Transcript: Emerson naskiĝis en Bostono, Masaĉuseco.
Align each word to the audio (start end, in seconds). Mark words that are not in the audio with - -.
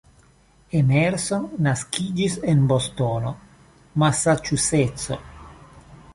Emerson 0.77 1.45
naskiĝis 1.67 2.39
en 2.55 2.65
Bostono, 2.73 3.35
Masaĉuseco. 4.05 5.21